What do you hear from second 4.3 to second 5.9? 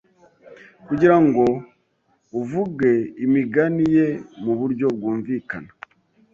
muburyo bwumvikana.